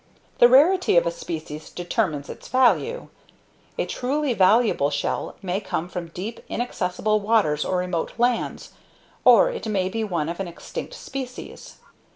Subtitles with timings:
[0.39, 3.09] The rarity of a species determines its value.
[3.77, 8.71] A truly valuable shell may come from deep, inaccessible waters or remote lands
[9.23, 11.77] or it may be one of an extinct species.